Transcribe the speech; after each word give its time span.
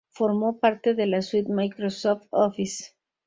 Formó 0.09 0.57
parte 0.57 0.95
de 0.95 1.05
la 1.05 1.21
suite 1.21 1.53
Microsoft 1.53 2.25
Office. 2.31 2.95